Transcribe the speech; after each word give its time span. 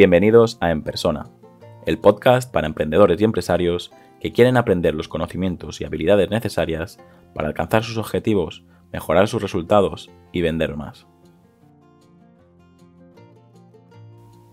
Bienvenidos 0.00 0.56
a 0.62 0.70
En 0.70 0.82
Persona, 0.82 1.26
el 1.84 1.98
podcast 1.98 2.50
para 2.50 2.66
emprendedores 2.66 3.20
y 3.20 3.24
empresarios 3.24 3.92
que 4.18 4.32
quieren 4.32 4.56
aprender 4.56 4.94
los 4.94 5.08
conocimientos 5.08 5.78
y 5.78 5.84
habilidades 5.84 6.30
necesarias 6.30 6.98
para 7.34 7.48
alcanzar 7.48 7.84
sus 7.84 7.98
objetivos, 7.98 8.64
mejorar 8.94 9.28
sus 9.28 9.42
resultados 9.42 10.08
y 10.32 10.40
vender 10.40 10.74
más. 10.74 11.06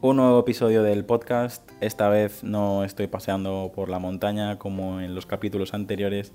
Un 0.02 0.18
nuevo 0.18 0.38
episodio 0.41 0.84
del 0.84 1.05
podcast. 1.05 1.71
Esta 1.79 2.09
vez 2.09 2.43
no 2.43 2.84
estoy 2.84 3.07
paseando 3.07 3.71
por 3.73 3.88
la 3.88 3.99
montaña 3.99 4.59
como 4.59 4.99
en 4.99 5.16
los 5.16 5.26
capítulos 5.26 5.73
anteriores, 5.73 6.34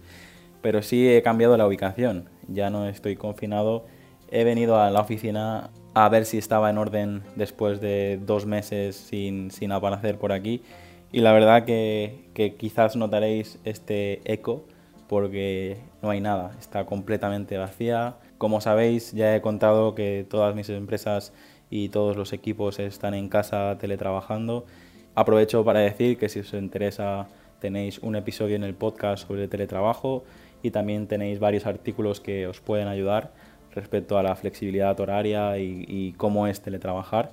pero 0.63 0.81
sí 0.81 1.07
he 1.07 1.21
cambiado 1.21 1.59
la 1.59 1.67
ubicación. 1.67 2.31
Ya 2.49 2.71
no 2.71 2.87
estoy 2.87 3.17
confinado. 3.17 3.85
He 4.31 4.45
venido 4.45 4.81
a 4.81 4.91
la 4.91 5.03
oficina 5.03 5.69
a 5.95 6.09
ver 6.09 6.25
si 6.25 6.39
estaba 6.39 6.71
en 6.71 6.79
orden 6.79 7.23
después 7.37 7.81
de 7.81 8.19
dos 8.25 8.47
meses 8.47 8.97
sin, 8.97 9.51
sin 9.51 9.73
aparecer 9.73 10.19
por 10.19 10.33
aquí. 10.33 10.63
Y 11.13 11.21
la 11.21 11.33
verdad 11.33 11.65
que, 11.65 12.25
que 12.35 12.55
quizás 12.55 12.97
notaréis 12.97 13.59
este 13.65 14.21
eco 14.25 14.65
porque 15.09 15.77
no 16.01 16.09
hay 16.09 16.23
nada, 16.23 16.53
está 16.59 16.87
completamente 16.87 17.59
vacía. 17.59 18.17
Como 18.39 18.63
sabéis, 18.63 19.13
ya 19.13 19.37
he 19.37 19.43
contado 19.43 19.95
que 19.95 20.27
todas 20.29 20.55
mis 20.55 20.71
empresas 20.71 21.35
y 21.69 21.91
todos 21.91 22.17
los 22.17 22.33
equipos 22.33 22.79
están 22.79 23.13
en 23.13 23.29
casa 23.29 23.77
teletrabajando. 23.79 24.65
Aprovecho 25.15 25.65
para 25.65 25.81
decir 25.81 26.17
que 26.17 26.31
si 26.31 26.41
os 26.41 26.55
interesa 26.55 27.29
tenéis 27.61 27.99
un 27.99 28.17
episodio 28.17 28.57
en 28.57 28.65
el 28.65 28.75
podcast 28.75 29.27
sobre 29.27 29.49
teletrabajo 29.49 30.25
y 30.63 30.71
también 30.71 31.07
tenéis 31.07 31.39
varios 31.39 31.67
artículos 31.67 32.21
que 32.21 32.47
os 32.47 32.61
pueden 32.61 32.89
ayudar 32.89 33.33
respecto 33.75 34.19
a 34.19 34.23
la 34.23 34.37
flexibilidad 34.37 34.99
horaria 35.01 35.59
y, 35.59 36.15
cómo 36.17 36.47
es 36.47 36.61
teletrabajar. 36.61 37.33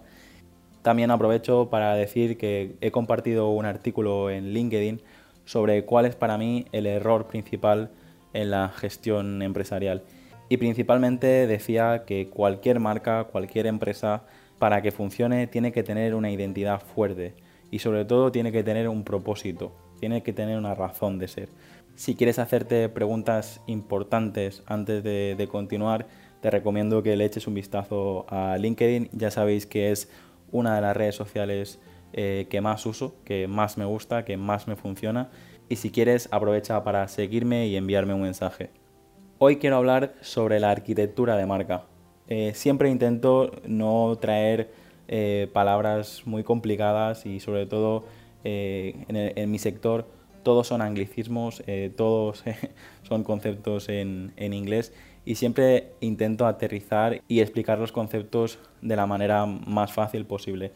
También 0.81 1.11
aprovecho 1.11 1.69
para 1.69 1.93
decir 1.95 2.37
que 2.37 2.75
he 2.81 2.91
compartido 2.91 3.49
un 3.49 3.65
artículo 3.65 4.29
en 4.29 4.53
LinkedIn 4.53 5.01
sobre 5.45 5.83
cuál 5.83 6.05
es 6.05 6.15
para 6.15 6.37
mí 6.37 6.65
el 6.71 6.85
error 6.85 7.27
principal 7.27 7.89
en 8.33 8.51
la 8.51 8.69
gestión 8.69 9.41
empresarial. 9.41 10.03
Y 10.47 10.57
principalmente 10.57 11.47
decía 11.47 12.03
que 12.05 12.27
cualquier 12.27 12.79
marca, 12.79 13.25
cualquier 13.25 13.67
empresa, 13.67 14.23
para 14.57 14.81
que 14.81 14.91
funcione 14.91 15.47
tiene 15.47 15.71
que 15.71 15.83
tener 15.83 16.13
una 16.13 16.31
identidad 16.31 16.81
fuerte 16.81 17.33
y 17.71 17.79
sobre 17.79 18.05
todo 18.05 18.31
tiene 18.31 18.51
que 18.51 18.63
tener 18.63 18.89
un 18.89 19.03
propósito, 19.03 19.71
tiene 19.99 20.21
que 20.21 20.33
tener 20.33 20.57
una 20.57 20.75
razón 20.75 21.17
de 21.17 21.27
ser. 21.27 21.49
Si 21.95 22.15
quieres 22.15 22.39
hacerte 22.39 22.89
preguntas 22.89 23.61
importantes 23.67 24.63
antes 24.65 25.03
de, 25.03 25.35
de 25.37 25.47
continuar, 25.47 26.07
te 26.41 26.49
recomiendo 26.49 27.03
que 27.03 27.15
le 27.15 27.25
eches 27.25 27.47
un 27.47 27.53
vistazo 27.53 28.25
a 28.29 28.57
LinkedIn. 28.57 29.09
Ya 29.13 29.31
sabéis 29.31 29.65
que 29.65 29.91
es 29.91 30.09
una 30.51 30.75
de 30.75 30.81
las 30.81 30.95
redes 30.95 31.15
sociales 31.15 31.79
eh, 32.13 32.47
que 32.49 32.61
más 32.61 32.85
uso, 32.85 33.15
que 33.25 33.47
más 33.47 33.77
me 33.77 33.85
gusta, 33.85 34.25
que 34.25 34.37
más 34.37 34.67
me 34.67 34.75
funciona. 34.75 35.29
Y 35.67 35.75
si 35.75 35.91
quieres, 35.91 36.29
aprovecha 36.31 36.83
para 36.83 37.07
seguirme 37.07 37.67
y 37.67 37.75
enviarme 37.75 38.13
un 38.13 38.21
mensaje. 38.21 38.71
Hoy 39.37 39.57
quiero 39.57 39.77
hablar 39.77 40.15
sobre 40.21 40.59
la 40.59 40.71
arquitectura 40.71 41.37
de 41.37 41.45
marca. 41.45 41.85
Eh, 42.27 42.53
siempre 42.55 42.89
intento 42.89 43.51
no 43.65 44.17
traer 44.19 44.71
eh, 45.07 45.49
palabras 45.53 46.23
muy 46.25 46.43
complicadas 46.43 47.25
y 47.25 47.39
sobre 47.39 47.65
todo 47.65 48.05
en, 48.43 49.51
mi 49.51 49.59
sector 49.59 50.07
todos 50.43 50.67
son 50.67 50.81
anglicismos, 50.81 51.63
todos 51.95 52.43
son 53.03 53.23
conceptos 53.23 53.89
en, 53.89 54.33
en 54.37 54.53
inglés 54.53 54.93
y 55.25 55.35
siempre 55.35 55.91
intento 55.99 56.47
aterrizar 56.47 57.21
y 57.27 57.41
explicar 57.41 57.77
los 57.79 57.91
conceptos 57.91 58.59
de 58.81 58.95
la 58.95 59.05
manera 59.05 59.45
más 59.45 59.93
fácil 59.93 60.25
posible. 60.25 60.71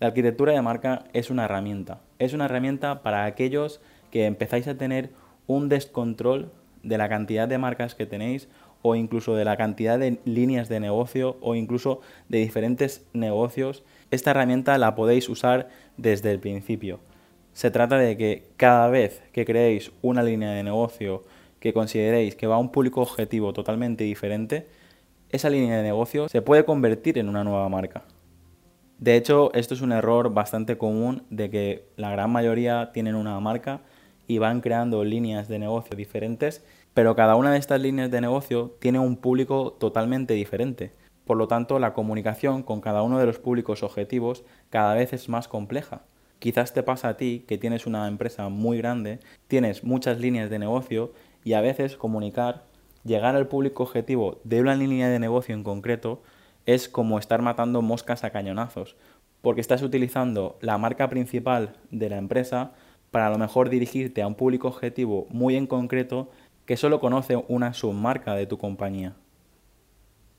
La 0.00 0.06
arquitectura 0.06 0.54
de 0.54 0.62
marca 0.62 1.04
es 1.12 1.28
una 1.28 1.44
herramienta. 1.44 2.00
Es 2.18 2.32
una 2.32 2.46
herramienta 2.46 3.02
para 3.02 3.26
aquellos 3.26 3.82
que 4.10 4.24
empezáis 4.24 4.66
a 4.68 4.78
tener 4.78 5.10
un 5.46 5.68
descontrol 5.68 6.50
de 6.82 6.96
la 6.96 7.08
cantidad 7.08 7.46
de 7.46 7.58
marcas 7.58 7.94
que 7.94 8.06
tenéis 8.06 8.48
o 8.82 8.94
incluso 8.94 9.34
de 9.34 9.44
la 9.44 9.58
cantidad 9.58 9.98
de 9.98 10.18
líneas 10.24 10.68
de 10.70 10.80
negocio 10.80 11.36
o 11.42 11.54
incluso 11.54 12.00
de 12.28 12.38
diferentes 12.38 13.04
negocios. 13.12 13.82
Esta 14.10 14.30
herramienta 14.30 14.78
la 14.78 14.94
podéis 14.94 15.28
usar 15.28 15.68
desde 15.98 16.30
el 16.30 16.38
principio. 16.38 17.00
Se 17.60 17.70
trata 17.70 17.98
de 17.98 18.16
que 18.16 18.48
cada 18.56 18.88
vez 18.88 19.22
que 19.32 19.44
creéis 19.44 19.92
una 20.00 20.22
línea 20.22 20.52
de 20.52 20.62
negocio 20.62 21.24
que 21.58 21.74
consideréis 21.74 22.34
que 22.34 22.46
va 22.46 22.54
a 22.54 22.58
un 22.58 22.72
público 22.72 23.02
objetivo 23.02 23.52
totalmente 23.52 24.02
diferente, 24.02 24.66
esa 25.28 25.50
línea 25.50 25.76
de 25.76 25.82
negocio 25.82 26.26
se 26.30 26.40
puede 26.40 26.64
convertir 26.64 27.18
en 27.18 27.28
una 27.28 27.44
nueva 27.44 27.68
marca. 27.68 28.04
De 28.96 29.14
hecho, 29.14 29.52
esto 29.52 29.74
es 29.74 29.82
un 29.82 29.92
error 29.92 30.32
bastante 30.32 30.78
común 30.78 31.24
de 31.28 31.50
que 31.50 31.84
la 31.96 32.10
gran 32.10 32.32
mayoría 32.32 32.92
tienen 32.94 33.14
una 33.14 33.38
marca 33.40 33.82
y 34.26 34.38
van 34.38 34.62
creando 34.62 35.04
líneas 35.04 35.46
de 35.46 35.58
negocio 35.58 35.94
diferentes, 35.94 36.64
pero 36.94 37.14
cada 37.14 37.36
una 37.36 37.52
de 37.52 37.58
estas 37.58 37.82
líneas 37.82 38.10
de 38.10 38.22
negocio 38.22 38.74
tiene 38.78 39.00
un 39.00 39.16
público 39.16 39.76
totalmente 39.78 40.32
diferente. 40.32 40.92
Por 41.26 41.36
lo 41.36 41.46
tanto, 41.46 41.78
la 41.78 41.92
comunicación 41.92 42.62
con 42.62 42.80
cada 42.80 43.02
uno 43.02 43.18
de 43.18 43.26
los 43.26 43.38
públicos 43.38 43.82
objetivos 43.82 44.44
cada 44.70 44.94
vez 44.94 45.12
es 45.12 45.28
más 45.28 45.46
compleja. 45.46 46.04
Quizás 46.40 46.72
te 46.72 46.82
pasa 46.82 47.10
a 47.10 47.16
ti 47.18 47.44
que 47.46 47.58
tienes 47.58 47.86
una 47.86 48.08
empresa 48.08 48.48
muy 48.48 48.78
grande, 48.78 49.20
tienes 49.46 49.84
muchas 49.84 50.18
líneas 50.18 50.48
de 50.48 50.58
negocio 50.58 51.12
y 51.44 51.52
a 51.52 51.60
veces 51.60 51.98
comunicar, 51.98 52.64
llegar 53.04 53.36
al 53.36 53.46
público 53.46 53.82
objetivo 53.82 54.40
de 54.42 54.62
una 54.62 54.74
línea 54.74 55.10
de 55.10 55.18
negocio 55.18 55.54
en 55.54 55.62
concreto 55.62 56.22
es 56.64 56.88
como 56.88 57.18
estar 57.18 57.42
matando 57.42 57.82
moscas 57.82 58.24
a 58.24 58.30
cañonazos, 58.30 58.96
porque 59.42 59.60
estás 59.60 59.82
utilizando 59.82 60.56
la 60.62 60.78
marca 60.78 61.10
principal 61.10 61.76
de 61.90 62.08
la 62.08 62.16
empresa 62.16 62.72
para 63.10 63.26
a 63.26 63.30
lo 63.30 63.36
mejor 63.38 63.68
dirigirte 63.68 64.22
a 64.22 64.26
un 64.26 64.34
público 64.34 64.68
objetivo 64.68 65.26
muy 65.28 65.56
en 65.56 65.66
concreto 65.66 66.30
que 66.64 66.78
solo 66.78 67.00
conoce 67.00 67.36
una 67.48 67.74
submarca 67.74 68.34
de 68.34 68.46
tu 68.46 68.56
compañía. 68.56 69.14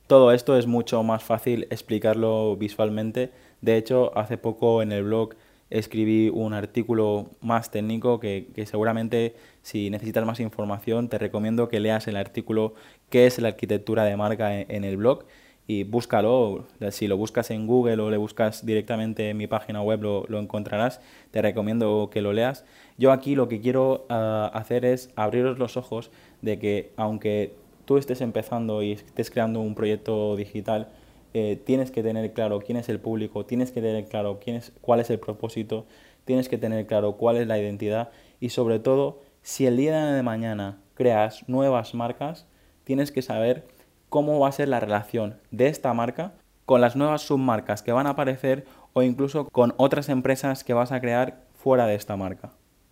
Todo 0.07 0.31
esto 0.31 0.57
es 0.57 0.65
mucho 0.65 1.03
más 1.03 1.23
fácil 1.23 1.67
explicarlo 1.69 2.55
visualmente. 2.57 3.31
De 3.61 3.77
hecho, 3.77 4.17
hace 4.17 4.37
poco 4.37 4.81
en 4.81 4.91
el 4.91 5.03
blog 5.03 5.35
escribí 5.71 6.29
un 6.29 6.53
artículo 6.53 7.31
más 7.41 7.71
técnico 7.71 8.19
que, 8.19 8.51
seguramente 8.65 9.35
si 9.63 9.89
necesitas 9.89 10.25
más 10.25 10.39
información 10.39 11.07
te 11.07 11.17
recomiendo 11.17 11.69
que 11.69 11.79
leas 11.79 12.07
el 12.07 12.17
artículo 12.17 12.73
qué 13.09 13.25
es 13.25 13.39
la 13.39 13.47
arquitectura 13.49 14.03
de 14.03 14.17
marca 14.17 14.59
en, 14.59 14.83
el 14.83 14.97
blog 14.97 15.25
y 15.67 15.83
búscalo, 15.83 16.65
si 16.89 17.07
lo 17.07 17.15
buscas 17.15 17.49
en 17.51 17.65
Google 17.65 18.01
o 18.01 18.09
le 18.09 18.17
buscas 18.17 18.65
directamente 18.65 19.29
en 19.29 19.37
mi 19.37 19.47
página 19.47 19.81
web 19.81 20.01
lo, 20.01 20.39
encontrarás, 20.39 20.99
te 21.31 21.41
recomiendo 21.41 22.09
que 22.11 22.21
lo 22.21 22.33
leas. 22.33 22.65
Yo 22.97 23.13
aquí 23.13 23.35
lo 23.35 23.47
que 23.47 23.61
quiero 23.61 24.05
ah, 24.09 24.51
hacer 24.53 24.83
es 24.83 25.11
abriros 25.15 25.59
los 25.59 25.77
ojos 25.77 26.11
de 26.41 26.59
que 26.59 26.91
aunque 26.97 27.53
tú 27.85 27.97
estés 27.97 28.19
empezando 28.19 28.83
y 28.83 28.93
estés 28.93 29.31
creando 29.31 29.61
un 29.61 29.75
proyecto 29.75 30.35
digital, 30.35 30.89
eh, 31.33 31.61
tienes 31.65 31.91
que 31.91 32.03
tener 32.03 32.33
claro 32.33 32.59
quién 32.59 32.77
es 32.77 32.89
el 32.89 32.99
público, 32.99 33.45
tienes 33.45 33.71
que 33.71 33.81
tener 33.81 34.05
claro 34.05 34.39
quién 34.43 34.57
es, 34.57 34.71
cuál 34.81 34.99
es 34.99 35.09
el 35.09 35.19
propósito, 35.19 35.85
tienes 36.25 36.49
que 36.49 36.57
tener 36.57 36.85
claro 36.87 37.13
cuál 37.13 37.37
es 37.37 37.47
la 37.47 37.57
identidad 37.57 38.11
y 38.39 38.49
sobre 38.49 38.79
todo, 38.79 39.21
si 39.41 39.65
el 39.65 39.77
día 39.77 40.05
de 40.05 40.23
mañana 40.23 40.79
creas 40.93 41.47
nuevas 41.47 41.93
marcas, 41.93 42.45
tienes 42.83 43.11
que 43.11 43.21
saber 43.21 43.65
cómo 44.09 44.39
va 44.39 44.49
a 44.49 44.51
ser 44.51 44.67
la 44.67 44.79
relación 44.79 45.37
de 45.51 45.67
esta 45.67 45.93
marca 45.93 46.33
con 46.65 46.81
las 46.81 46.95
nuevas 46.95 47.21
submarcas 47.21 47.81
que 47.81 47.91
van 47.91 48.07
a 48.07 48.11
aparecer 48.11 48.65
o 48.93 49.01
incluso 49.01 49.47
con 49.49 49.73
otras 49.77 50.09
empresas 50.09 50.63
que 50.63 50.73
vas 50.73 50.91
a 50.91 50.99
crear 51.01 51.43
fuera 51.53 51.85
de 51.87 51.95
esta 51.95 52.17
marca. 52.17 52.51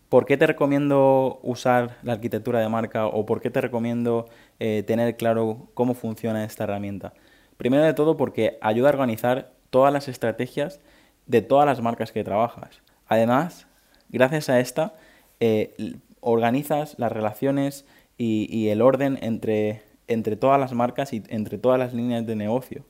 ¿Por 0.09 0.25
qué 0.25 0.38
te 0.38 0.47
recomiendo 0.47 1.39
usar 1.44 1.97
la 2.01 2.13
arquitectura 2.13 2.59
de 2.59 2.69
marca 2.69 3.06
o 3.06 3.25
por 3.25 3.41
qué 3.41 3.51
te 3.51 3.62
recomiendo 3.62 4.27
eh, 4.59 4.83
tener 4.88 5.18
claro 5.18 5.69
cómo 5.75 5.94
funciona 5.94 6.44
esta 6.44 6.63
herramienta? 6.63 7.13
Primero 7.59 7.83
de 7.83 7.94
todo 7.94 8.15
porque 8.15 8.57
ayuda 8.61 8.88
a 8.88 8.94
organizar 8.94 9.51
todas 9.69 9.91
las 9.91 10.07
estrategias 10.07 10.79
de 11.25 11.41
todas 11.41 11.65
las 11.65 11.81
marcas 11.81 12.13
que 12.13 12.23
trabajas. 12.23 12.81
Además, 13.06 13.67
gracias 14.07 14.47
a 14.47 14.61
esta, 14.61 14.94
eh, 15.41 15.97
organizas 16.21 16.95
las 16.97 17.11
relaciones 17.11 17.85
y, 18.17 18.69
el 18.69 18.81
orden 18.81 19.19
entre, 19.21 19.83
entre 20.07 20.38
todas 20.38 20.57
las 20.57 20.71
marcas 20.71 21.11
y 21.11 21.21
entre 21.27 21.57
todas 21.57 21.77
las 21.77 21.94
líneas 21.94 22.25
de 22.25 22.38
negocio. 22.38 22.85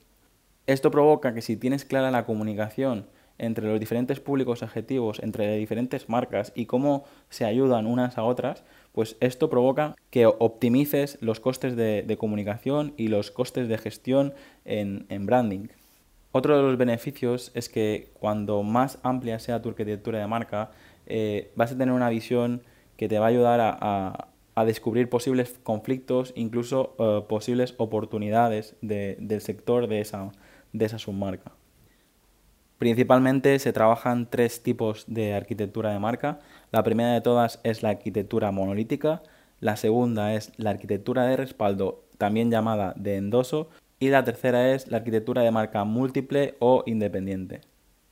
Esto 0.68 0.92
provoca 0.92 1.33
que 1.33 1.42
si 1.42 1.57
tienes 1.57 1.83
clara 1.83 2.12
la 2.12 2.27
comunicación 2.27 3.07
entre 3.39 3.65
los 3.65 3.80
diferentes 3.80 4.19
públicos 4.19 4.62
objetivos, 4.62 5.19
entre 5.24 5.56
diferentes 5.56 6.10
marcas 6.10 6.51
y 6.54 6.68
cómo 6.68 7.06
se 7.30 7.45
ayudan 7.45 7.88
unas 7.88 8.19
a 8.19 8.24
otras, 8.24 8.63
pues 9.00 9.16
esto 9.22 9.50
provoca 9.50 9.96
que 10.10 10.25
optimices 10.25 11.18
los 11.22 11.40
costes 11.40 11.78
de, 11.78 12.18
comunicación 12.19 12.94
y 12.98 13.07
los 13.07 13.31
costes 13.31 13.69
de 13.69 13.78
gestión 13.78 14.34
en, 14.66 15.25
branding. 15.25 15.69
Otro 16.34 16.57
de 16.57 16.63
los 16.63 16.78
beneficios 16.78 17.51
es 17.54 17.69
que 17.69 18.10
cuando 18.19 18.62
más 18.62 19.00
amplia 19.01 19.40
sea 19.40 19.62
tu 19.62 19.69
arquitectura 19.69 20.19
de 20.19 20.28
marca, 20.28 20.72
eh, 21.06 21.50
vas 21.56 21.72
a 21.72 21.78
tener 21.78 21.94
una 21.94 22.10
visión 22.10 22.62
que 22.98 23.07
te 23.07 23.19
va 23.19 23.28
a 23.28 23.30
ayudar 23.30 23.62
a, 23.62 24.66
descubrir 24.66 25.10
posibles 25.10 25.57
conflictos, 25.63 26.34
incluso 26.36 26.94
eh, 27.00 27.24
posibles 27.30 27.75
oportunidades 27.78 28.75
del 28.81 29.40
sector 29.40 29.88
de 29.88 30.01
esa, 30.01 30.34
de 30.74 30.86
esa 30.86 31.00
submarca. 31.00 31.54
Principalmente 32.80 33.60
se 33.60 33.74
trabajan 33.74 34.30
tres 34.30 34.64
tipos 34.64 35.04
de 35.08 35.34
arquitectura 35.34 35.92
de 35.92 36.00
marca. 36.00 36.40
La 36.72 36.81
primera 36.81 37.14
de 37.14 37.20
todas 37.20 37.60
es 37.64 37.84
la 37.84 37.90
arquitectura 37.90 38.52
monolítica, 38.52 39.22
la 39.60 39.76
segunda 39.76 40.34
es 40.34 40.54
la 40.56 40.70
arquitectura 40.70 41.26
de 41.26 41.36
respaldo, 41.36 42.06
también 42.18 42.50
llamada 42.50 42.94
de 42.96 43.18
endoso, 43.18 43.70
y 44.00 44.08
la 44.08 44.24
tercera 44.24 44.74
es 44.74 44.88
la 44.88 44.98
arquitectura 44.98 45.42
de 45.42 45.52
marca 45.52 45.84
múltiple 45.84 46.56
o 46.60 46.84
independiente. 46.86 47.60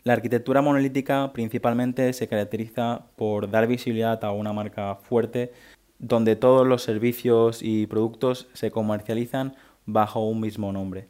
La 0.04 0.12
arquitectura 0.12 0.62
monolítica 0.62 1.31
principalmente 1.31 2.12
se 2.12 2.28
caracteriza 2.28 3.06
por 3.16 3.50
dar 3.50 3.68
visibilidad 3.68 4.22
a 4.25 4.31
una 4.31 4.52
marca 4.52 4.96
fuerte 4.96 5.54
donde 5.98 6.36
todos 6.36 6.68
los 6.68 6.84
servicios 6.84 7.62
y 7.63 7.88
productos 7.88 8.50
se 8.52 8.70
comercializan 8.70 9.56
bajo 9.86 10.28
un 10.28 10.42
mismo 10.42 10.74
nombre. 10.74 11.08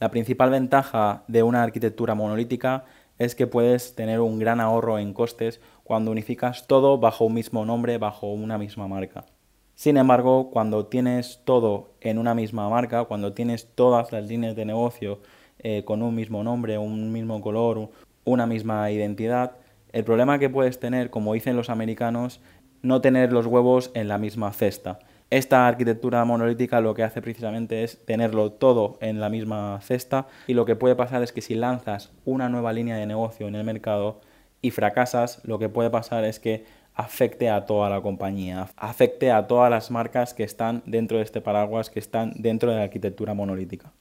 La 0.00 0.10
principal 0.10 0.48
ventaja 0.48 1.24
de 1.28 1.42
una 1.42 1.62
arquitectura 1.62 2.14
monolítica 2.14 2.86
es 3.18 3.34
que 3.34 3.46
puedes 3.46 3.94
tener 3.94 4.20
un 4.20 4.38
gran 4.38 4.58
ahorro 4.58 4.98
en 4.98 5.12
costes 5.12 5.60
cuando 5.84 6.10
unificas 6.10 6.66
todo 6.66 6.96
bajo 6.96 7.26
un 7.26 7.34
mismo 7.34 7.66
nombre, 7.66 7.98
bajo 7.98 8.32
una 8.32 8.56
misma 8.56 8.88
marca. 8.88 9.26
Sin 9.74 9.98
embargo, 9.98 10.50
cuando 10.50 10.86
tienes 10.86 11.42
todo 11.44 11.90
en 12.00 12.16
una 12.16 12.34
misma 12.34 12.66
marca, 12.70 13.04
cuando 13.04 13.34
tienes 13.34 13.74
todas 13.74 14.10
las 14.10 14.26
líneas 14.26 14.56
de 14.56 14.64
negocio 14.64 15.20
eh, 15.58 15.84
con 15.84 16.00
un 16.00 16.14
mismo 16.14 16.42
nombre, 16.42 16.78
un 16.78 17.12
mismo 17.12 17.42
color, 17.42 17.90
una 18.24 18.46
misma 18.46 18.90
identidad, 18.90 19.58
el 19.92 20.04
problema 20.04 20.38
que 20.38 20.48
puedes 20.48 20.80
tener, 20.80 21.10
como 21.10 21.34
dicen 21.34 21.56
los 21.56 21.68
americanos, 21.68 22.40
no 22.80 23.02
tener 23.02 23.34
los 23.34 23.44
huevos 23.44 23.90
en 23.92 24.08
la 24.08 24.16
misma 24.16 24.50
cesta. 24.54 24.98
Esta 25.30 25.68
arquitectura 25.68 26.24
monolítica 26.24 26.80
lo 26.80 26.92
que 26.92 27.04
hace 27.04 27.22
precisamente 27.22 27.84
es 27.84 28.04
tenerlo 28.04 28.50
todo 28.50 28.98
en 29.00 29.20
la 29.20 29.28
misma 29.28 29.80
cesta 29.80 30.26
y 30.48 30.54
lo 30.54 30.64
que 30.64 30.74
puede 30.74 30.96
pasar 30.96 31.22
es 31.22 31.32
que 31.32 31.40
si 31.40 31.54
lanzas 31.54 32.10
una 32.24 32.48
nueva 32.48 32.72
línea 32.72 32.96
de 32.96 33.06
negocio 33.06 33.46
en 33.46 33.54
el 33.54 33.62
mercado 33.62 34.20
y 34.60 34.72
fracasas, 34.72 35.40
lo 35.44 35.60
que 35.60 35.68
puede 35.68 35.88
pasar 35.88 36.24
es 36.24 36.40
que 36.40 36.64
afecte 36.94 37.48
a 37.48 37.64
toda 37.64 37.88
la 37.88 38.00
compañía, 38.00 38.70
afecte 38.76 39.30
a 39.30 39.46
todas 39.46 39.70
las 39.70 39.92
marcas 39.92 40.34
que 40.34 40.42
están 40.42 40.82
dentro 40.84 41.18
de 41.18 41.22
este 41.22 41.40
paraguas, 41.40 41.90
que 41.90 42.00
están 42.00 42.32
dentro 42.34 42.72
de 42.72 42.78
la 42.78 42.82
arquitectura 42.82 43.32
monolítica. 43.32 43.92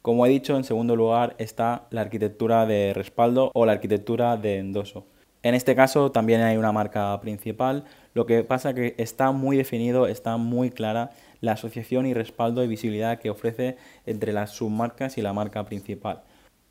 Como 0.00 0.24
he 0.24 0.28
dicho, 0.28 0.56
en 0.56 0.62
segundo 0.62 0.94
lugar 0.94 1.34
está 1.38 1.88
la 1.90 2.02
arquitectura 2.02 2.66
de 2.66 2.94
respaldo 2.94 3.50
o 3.52 3.66
la 3.66 3.72
arquitectura 3.72 4.36
de 4.36 4.58
endoso. 4.58 5.06
En 5.42 5.54
este 5.54 5.76
caso 5.76 6.10
también 6.10 6.40
hay 6.42 6.56
una 6.56 6.72
marca 6.72 7.18
principal, 7.20 7.84
lo 8.14 8.26
que 8.26 8.42
pasa 8.42 8.74
que 8.74 8.94
está 8.98 9.30
muy 9.30 9.56
definido, 9.56 10.08
está 10.08 10.36
muy 10.36 10.70
clara 10.70 11.10
la 11.40 11.52
asociación 11.52 12.06
y 12.06 12.14
respaldo 12.14 12.64
y 12.64 12.68
visibilidad 12.68 13.20
que 13.20 13.30
ofrece 13.30 13.76
entre 14.06 14.32
las 14.32 14.50
submarcas 14.50 15.16
y 15.16 15.22
la 15.22 15.32
marca 15.32 15.64
principal. 15.64 16.22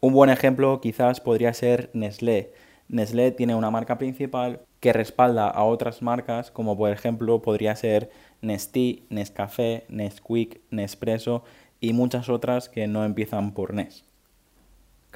Un 0.01 0.13
buen 0.13 0.29
ejemplo 0.29 0.81
quizás 0.81 1.21
podría 1.21 1.53
ser 1.53 1.89
Nestlé. 1.93 2.51
Nestlé 2.89 3.31
tiene 3.31 3.55
una 3.55 3.71
marca 3.71 3.97
principal 3.97 4.61
que 4.79 4.93
respalda 4.93 5.47
a 5.47 5.63
otras 5.63 6.01
marcas 6.01 6.51
como 6.51 6.77
por 6.77 6.91
ejemplo 6.91 7.41
podría 7.41 7.75
ser 7.75 8.09
Nestí, 8.41 9.05
Nescafé, 9.09 9.85
Nesquik, 9.89 10.61
Nespresso 10.69 11.43
y 11.79 11.93
muchas 11.93 12.29
otras 12.29 12.69
que 12.69 12.87
no 12.87 13.03
empiezan 13.05 13.53
por 13.53 13.73
Nes. 13.73 14.06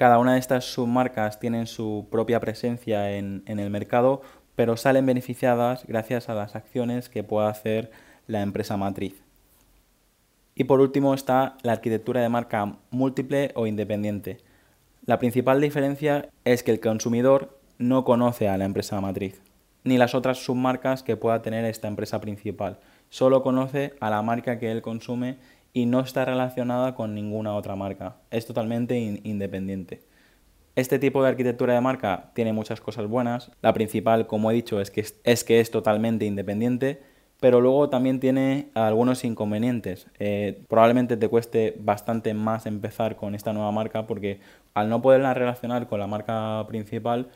Cada 0.02 0.18
una 0.18 0.32
de 0.32 0.40
estas 0.40 0.64
submarcas 0.64 1.38
tienen 1.38 1.68
su 1.68 2.08
propia 2.10 2.40
presencia 2.40 3.12
en, 3.12 3.44
en 3.46 3.60
el 3.60 3.70
mercado, 3.70 4.20
pero 4.56 4.76
salen 4.76 5.06
beneficiadas 5.06 5.86
gracias 5.86 6.28
a 6.28 6.34
las 6.34 6.56
acciones 6.56 7.08
que 7.08 7.22
pueda 7.22 7.48
hacer 7.48 7.92
la 8.26 8.42
empresa 8.42 8.76
matriz. 8.76 9.22
Y 10.56 10.64
por 10.64 10.80
último 10.80 11.14
está 11.14 11.56
la 11.62 11.70
arquitectura 11.70 12.20
de 12.20 12.28
marca 12.28 12.78
múltiple 12.90 13.52
o 13.54 13.68
independiente. 13.68 14.38
La 15.06 15.20
principal 15.20 15.60
diferencia 15.60 16.30
es 16.44 16.64
que 16.64 16.72
el 16.72 16.80
consumidor 16.80 17.56
no 17.78 18.02
conoce 18.02 18.48
a 18.48 18.58
la 18.58 18.64
empresa 18.64 19.00
matriz, 19.00 19.40
ni 19.84 19.98
las 19.98 20.16
otras 20.16 20.38
submarcas 20.38 21.04
que 21.04 21.16
pueda 21.16 21.42
tener 21.42 21.64
esta 21.64 21.86
empresa 21.86 22.20
principal. 22.20 22.80
Solo 23.08 23.44
conoce 23.44 23.94
a 24.00 24.10
la 24.10 24.20
marca 24.22 24.58
que 24.58 24.72
él 24.72 24.82
consume 24.82 25.36
y 25.72 25.86
no 25.86 26.00
está 26.00 26.24
relacionada 26.24 26.94
con 26.94 27.14
ninguna 27.14 27.54
otra 27.54 27.76
marca. 27.76 28.16
Es 28.30 28.46
totalmente 28.46 28.98
independiente. 28.98 30.02
Este 30.74 30.98
tipo 30.98 31.22
de 31.22 31.28
arquitectura 31.28 31.74
de 31.74 31.80
marca 31.80 32.30
tiene 32.34 32.52
muchas 32.52 32.80
cosas 32.80 33.06
buenas. 33.06 33.50
La 33.60 33.74
principal, 33.74 34.26
como 34.26 34.50
he 34.50 34.54
dicho, 34.54 34.80
es 34.80 34.90
que 34.90 35.04
es, 35.24 35.44
que 35.44 35.60
es 35.60 35.70
totalmente 35.70 36.24
independiente, 36.24 37.02
pero 37.40 37.60
luego 37.60 37.90
también 37.90 38.20
tiene 38.20 38.70
algunos 38.74 39.24
inconvenientes. 39.24 40.06
Eh, 40.18 40.64
probablemente 40.68 41.16
te 41.16 41.28
cueste 41.28 41.76
bastante 41.78 42.32
más 42.34 42.66
empezar 42.66 43.16
con 43.16 43.34
esta 43.34 43.52
nueva 43.52 43.70
marca 43.72 44.06
porque 44.06 44.40
al 44.74 44.88
no 44.88 45.02
poderla 45.02 45.34
relacionar 45.34 45.88
con 45.88 46.00
la 46.00 46.06
marca 46.06 46.64
principal, 46.68 47.28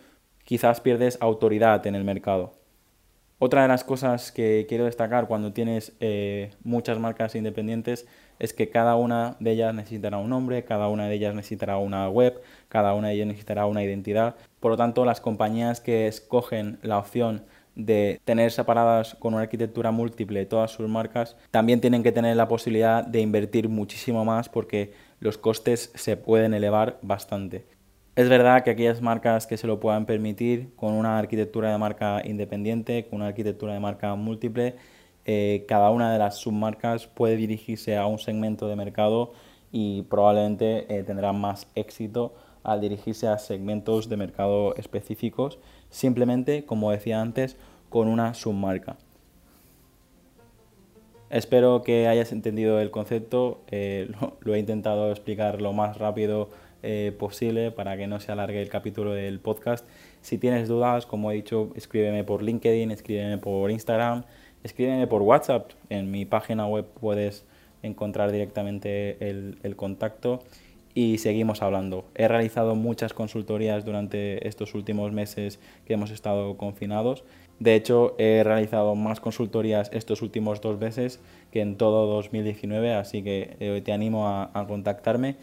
quizás 0.44 0.80
pierdes 0.80 1.18
autoridad 1.20 1.86
en 1.86 1.94
el 1.94 2.04
mercado. 2.04 2.54
Otra 3.38 3.60
de 3.60 3.68
las 3.68 3.84
cosas 3.84 4.32
que 4.32 4.64
quiero 4.66 4.86
destacar 4.86 5.26
cuando 5.26 5.52
tienes 5.52 5.92
eh, 6.00 6.52
muchas 6.64 6.98
marcas 6.98 7.34
independientes 7.34 8.06
es 8.38 8.54
que 8.54 8.70
cada 8.70 8.96
una 8.96 9.36
de 9.40 9.50
ellas 9.50 9.74
necesitará 9.74 10.16
un 10.16 10.30
nombre, 10.30 10.64
cada 10.64 10.88
una 10.88 11.06
de 11.06 11.16
ellas 11.16 11.34
necesitará 11.34 11.76
una 11.76 12.08
web, 12.08 12.40
cada 12.70 12.94
una 12.94 13.08
de 13.08 13.14
ellas 13.14 13.26
necesitará 13.26 13.66
una 13.66 13.82
identidad. 13.82 14.36
Por 14.58 14.70
lo 14.70 14.78
tanto, 14.78 15.04
las 15.04 15.20
compañías 15.20 15.82
que 15.82 16.06
escogen 16.06 16.78
la 16.80 16.98
opción 16.98 17.44
de 17.74 18.22
tener 18.24 18.52
separadas 18.52 19.14
con 19.16 19.34
una 19.34 19.42
arquitectura 19.42 19.90
múltiple 19.90 20.46
todas 20.46 20.70
sus 20.70 20.88
marcas, 20.88 21.36
también 21.50 21.82
tienen 21.82 22.02
que 22.02 22.12
tener 22.12 22.36
la 22.38 22.48
posibilidad 22.48 23.04
de 23.04 23.20
invertir 23.20 23.68
muchísimo 23.68 24.24
más 24.24 24.48
porque 24.48 24.94
los 25.20 25.36
costes 25.36 25.92
se 25.94 26.16
pueden 26.16 26.54
elevar 26.54 26.98
bastante. 27.02 27.75
Es 28.16 28.30
verdad 28.30 28.64
que 28.64 28.70
aquellas 28.70 29.02
marcas 29.02 29.46
que 29.46 29.58
se 29.58 29.66
lo 29.66 29.78
puedan 29.78 30.06
permitir 30.06 30.74
con 30.74 30.94
una 30.94 31.18
arquitectura 31.18 31.70
de 31.70 31.76
marca 31.76 32.22
independiente, 32.24 33.06
con 33.08 33.16
una 33.16 33.28
arquitectura 33.28 33.74
de 33.74 33.80
marca 33.80 34.14
múltiple, 34.14 34.76
eh, 35.26 35.66
cada 35.68 35.90
una 35.90 36.10
de 36.10 36.18
las 36.18 36.36
submarcas 36.36 37.06
puede 37.06 37.36
dirigirse 37.36 37.94
a 37.98 38.06
un 38.06 38.18
segmento 38.18 38.68
de 38.68 38.76
mercado 38.76 39.32
y 39.70 40.00
probablemente 40.04 40.86
eh, 40.88 41.02
tendrá 41.02 41.34
más 41.34 41.68
éxito 41.74 42.34
al 42.62 42.80
dirigirse 42.80 43.28
a 43.28 43.36
segmentos 43.36 44.08
de 44.08 44.16
mercado 44.16 44.74
específicos, 44.76 45.58
simplemente, 45.90 46.64
como 46.64 46.92
decía 46.92 47.20
antes, 47.20 47.58
con 47.90 48.08
una 48.08 48.32
submarca. 48.32 48.96
Espero 51.28 51.82
que 51.82 52.08
hayas 52.08 52.32
entendido 52.32 52.80
el 52.80 52.90
concepto, 52.90 53.60
eh, 53.70 54.08
lo, 54.40 54.54
he 54.54 54.58
intentado 54.58 55.10
explicar 55.10 55.60
lo 55.60 55.74
más 55.74 55.98
rápido 55.98 56.48
eh, 56.88 57.10
posible 57.10 57.72
para 57.72 57.96
que 57.96 58.06
no 58.06 58.20
se 58.20 58.30
alargue 58.30 58.62
el 58.62 58.68
capítulo 58.68 59.12
del 59.12 59.40
podcast. 59.40 59.84
Si 60.20 60.38
tienes 60.38 60.68
dudas, 60.68 61.04
como 61.04 61.32
he 61.32 61.34
dicho, 61.34 61.72
escríbeme 61.74 62.22
por 62.22 62.44
LinkedIn, 62.44 62.92
escríbeme 62.92 63.38
por 63.38 63.72
Instagram, 63.72 64.22
escríbeme 64.62 65.08
por 65.08 65.22
WhatsApp. 65.22 65.72
En 65.90 66.12
mi 66.12 66.24
página 66.26 66.64
web 66.68 66.86
puedes 67.00 67.44
encontrar 67.82 68.30
directamente 68.30 69.16
el, 69.28 69.58
el 69.64 69.74
contacto 69.74 70.44
y 70.94 71.18
seguimos 71.18 71.60
hablando. 71.60 72.04
He 72.14 72.28
realizado 72.28 72.76
muchas 72.76 73.12
consultorías 73.12 73.84
durante 73.84 74.46
estos 74.46 74.74
últimos 74.74 75.10
meses 75.10 75.58
que 75.86 75.94
hemos 75.94 76.12
estado 76.12 76.56
confinados. 76.56 77.24
De 77.58 77.74
hecho, 77.74 78.14
he 78.18 78.44
realizado 78.44 78.94
más 78.94 79.18
consultorías 79.18 79.90
estos 79.92 80.22
últimos 80.22 80.60
dos 80.60 80.78
meses 80.78 81.20
que 81.50 81.62
en 81.62 81.76
todo 81.76 82.06
2019, 82.06 82.94
así 82.94 83.24
que 83.24 83.56
eh, 83.58 83.82
te 83.84 83.92
animo 83.92 84.28
a, 84.28 84.50
a 84.54 84.66
contactarme 84.68 85.34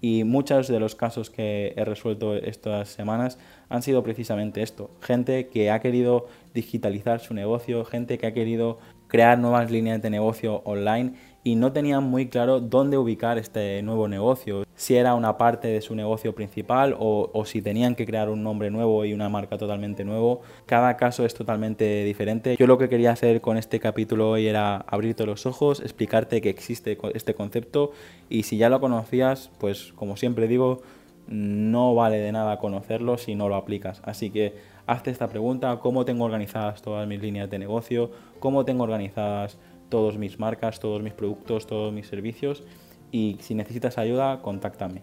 y 0.00 0.24
muchos 0.24 0.68
de 0.68 0.80
los 0.80 0.94
casos 0.94 1.30
que 1.30 1.74
he 1.76 1.84
resuelto 1.84 2.34
estas 2.34 2.88
semanas 2.88 3.38
han 3.68 3.82
sido 3.82 4.02
precisamente 4.02 4.62
esto. 4.62 4.90
Gente 5.00 5.48
que 5.48 5.70
ha 5.70 5.80
querido 5.80 6.26
digitalizar 6.54 7.20
su 7.20 7.34
negocio, 7.34 7.84
gente 7.84 8.18
que 8.18 8.26
ha 8.26 8.34
querido 8.34 8.78
crear 9.08 9.38
nuevas 9.38 9.70
líneas 9.70 10.00
de 10.00 10.08
negocio 10.08 10.62
online 10.64 11.14
y 11.42 11.56
no 11.56 11.72
tenían 11.72 12.04
muy 12.04 12.28
claro 12.28 12.60
dónde 12.60 12.98
ubicar 12.98 13.38
este 13.38 13.82
nuevo 13.82 14.08
negocio, 14.08 14.64
si 14.74 14.96
era 14.96 15.14
una 15.14 15.38
parte 15.38 15.68
de 15.68 15.80
su 15.80 15.94
negocio 15.94 16.34
principal 16.34 16.94
o, 16.98 17.44
si 17.46 17.62
tenían 17.62 17.94
que 17.94 18.06
crear 18.06 18.28
un 18.28 18.42
nombre 18.42 18.70
nuevo 18.70 19.04
y 19.04 19.14
una 19.14 19.28
marca 19.28 19.56
totalmente 19.56 20.04
nuevo. 20.04 20.42
Cada 20.66 20.96
caso 20.96 21.24
es 21.24 21.34
totalmente 21.34 22.04
diferente. 22.04 22.56
Yo 22.58 22.66
lo 22.66 22.78
que 22.78 22.88
quería 22.88 23.12
hacer 23.12 23.40
con 23.40 23.56
este 23.56 23.80
capítulo 23.80 24.30
hoy 24.30 24.46
era 24.46 24.76
abrirte 24.76 25.24
los 25.24 25.46
ojos, 25.46 25.80
explicarte 25.80 26.40
que 26.40 26.50
existe 26.50 26.98
este 27.14 27.34
concepto 27.34 27.92
y 28.28 28.42
si 28.42 28.58
ya 28.58 28.68
lo 28.68 28.80
conocías, 28.80 29.50
pues 29.58 29.92
como 29.94 30.16
siempre 30.16 30.46
digo, 30.46 30.82
no 31.26 31.94
vale 31.94 32.18
de 32.18 32.32
nada 32.32 32.58
conocerlo 32.58 33.16
si 33.16 33.34
no 33.34 33.48
lo 33.48 33.56
aplicas. 33.56 34.02
Así 34.04 34.30
que 34.30 34.56
hazte 34.86 35.10
esta 35.10 35.28
pregunta, 35.28 35.78
¿cómo 35.80 36.04
tengo 36.04 36.24
organizadas 36.24 36.82
todas 36.82 37.06
mis 37.06 37.22
líneas 37.22 37.48
de 37.48 37.58
negocio? 37.58 38.10
¿Cómo 38.40 38.64
tengo 38.64 38.82
organizadas 38.84 39.56
todas 39.90 40.16
mis 40.16 40.38
marcas, 40.38 40.80
todos 40.80 41.02
mis 41.02 41.12
productos, 41.12 41.66
todos 41.66 41.92
mis 41.92 42.06
servicios? 42.06 42.64
Y 43.12 43.36
si 43.40 43.54
necesitas 43.54 43.98
ayuda, 43.98 44.40
contáctame. 44.40 45.02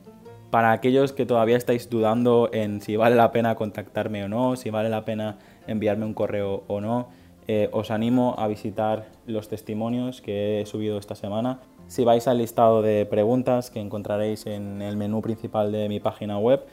Para 0.49 0.71
aquellos 0.71 1.11
que 1.11 1.25
todavía 1.25 1.57
estáis 1.57 1.89
dudando 1.89 2.49
en 2.53 2.81
si 2.81 2.95
vale 2.95 3.15
la 3.15 3.31
pena 3.31 3.55
contactarme 3.55 4.23
o 4.23 4.29
no, 4.29 4.55
si 4.55 4.69
vale 4.69 4.89
la 4.89 5.03
pena 5.03 5.37
enviarme 5.67 6.05
un 6.05 6.13
correo 6.13 6.63
o 6.67 6.79
no, 6.79 7.09
eh, 7.49 7.69
os 7.71 7.91
animo 7.91 8.35
a 8.37 8.47
visitar 8.47 9.07
los 9.25 9.49
testimonios 9.49 10.21
que 10.21 10.61
he 10.61 10.65
subido 10.65 10.97
esta 10.97 11.15
semana. 11.15 11.59
Si 11.87 12.03
vais 12.03 12.27
al 12.27 12.37
listado 12.39 12.81
de 12.81 13.05
preguntas 13.05 13.69
que 13.69 13.79
encontraréis 13.79 14.45
en 14.45 14.81
el 14.81 14.97
menú 14.97 15.21
principal 15.21 15.71
de 15.71 15.87
mi 15.89 15.99
página 15.99 16.37
web, 16.37 16.65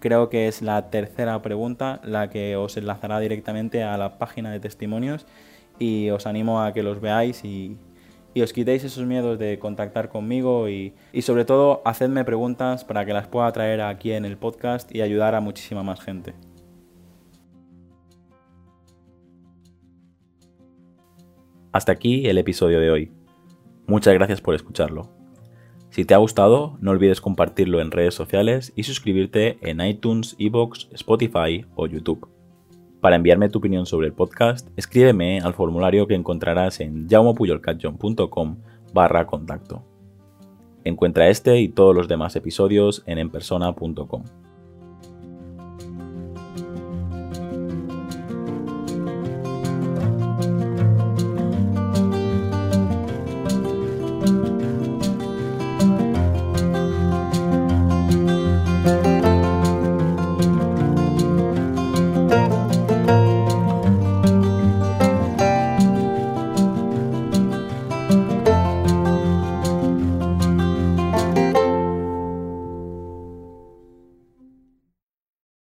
creo 0.00 0.28
que 0.28 0.48
es 0.48 0.62
la 0.62 0.90
tercera 0.90 1.40
pregunta 1.42 2.00
la 2.04 2.30
que 2.30 2.56
os 2.56 2.76
enlazará 2.76 3.20
directamente 3.20 3.82
a 3.84 3.96
la 3.96 4.18
página 4.18 4.50
de 4.50 4.60
testimonios 4.60 5.26
y 5.80 6.10
os 6.10 6.26
animo 6.26 6.62
a 6.62 6.72
que 6.72 6.84
los 6.84 7.00
veáis 7.00 7.44
y, 7.44 7.76
os 8.40 8.52
quitéis 8.52 8.84
esos 8.84 9.04
miedos 9.04 9.40
de 9.40 9.58
contactar 9.58 10.08
conmigo 10.08 10.68
y, 10.68 10.94
y, 11.12 11.22
sobre 11.22 11.44
todo 11.44 11.82
hacedme 11.84 12.24
preguntas 12.24 12.84
para 12.84 13.04
que 13.04 13.12
las 13.12 13.26
pueda 13.26 13.50
traer 13.50 13.80
aquí 13.80 14.12
en 14.12 14.24
el 14.24 14.36
podcast 14.36 14.94
y 14.94 15.00
ayudar 15.02 15.34
a 15.34 15.40
muchísima 15.40 15.82
más 15.82 16.00
gente. 16.00 16.34
Hasta 21.72 21.92
aquí 21.92 22.26
el 22.26 22.38
episodio 22.38 22.80
de 22.80 22.90
hoy. 22.90 23.12
Muchas 23.86 24.14
gracias 24.14 24.40
por 24.40 24.54
escucharlo. 24.54 25.10
Si 25.90 26.04
te 26.04 26.14
ha 26.14 26.18
gustado, 26.18 26.78
no 26.80 26.92
olvides 26.92 27.20
compartirlo 27.20 27.80
en 27.80 27.90
redes 27.90 28.14
sociales 28.14 28.72
y 28.76 28.84
suscribirte 28.84 29.58
en 29.62 29.80
iTunes, 29.80 30.36
Evox, 30.38 30.88
Spotify 30.92 31.66
o 31.74 31.86
YouTube. 31.86 32.39
Para 33.00 33.16
enviarme 33.16 33.48
tu 33.48 33.58
opinión 33.58 33.86
sobre 33.86 34.08
el 34.08 34.12
podcast, 34.12 34.68
escríbeme 34.76 35.40
al 35.40 35.54
formulario 35.54 36.06
que 36.06 36.14
encontrarás 36.14 36.80
en 36.80 37.08
jaumopuyolcatjohn.com 37.08 38.56
barra 38.92 39.26
contacto. 39.26 39.82
Encuentra 40.84 41.28
este 41.28 41.60
y 41.60 41.68
todos 41.68 41.94
los 41.94 42.08
demás 42.08 42.36
episodios 42.36 43.02
en 43.06 43.18
enpersona.com. 43.18 44.24